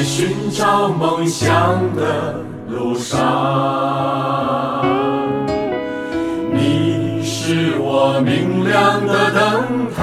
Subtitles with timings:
[0.00, 1.52] 在寻找梦想
[1.94, 4.82] 的路上，
[6.54, 10.00] 你是我明亮的灯塔，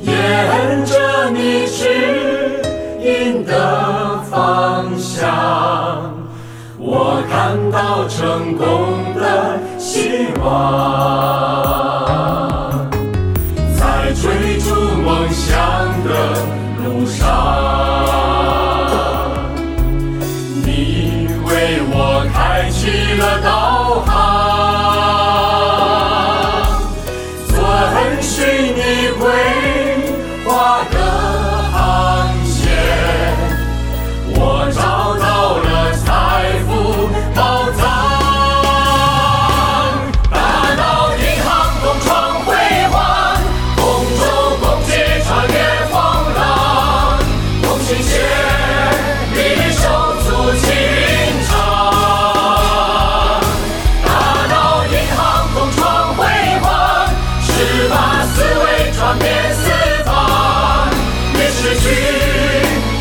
[0.00, 2.64] 沿着你指
[3.00, 6.12] 引的方向，
[6.80, 11.35] 我看到成功的希望，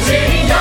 [0.05, 0.54] 信仰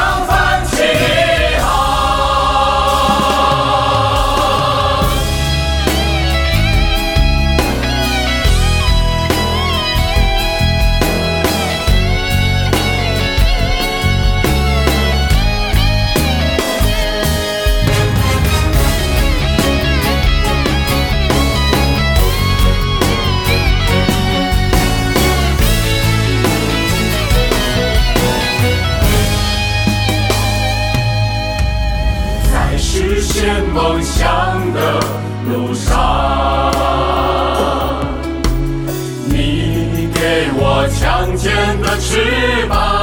[33.75, 35.01] 梦想的
[35.51, 36.71] 路上，
[39.27, 41.53] 你给我强健
[41.83, 42.94] 的翅膀，